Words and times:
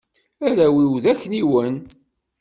Arraw-iw 0.45 0.93
d 1.03 1.05
akniwen. 1.11 1.75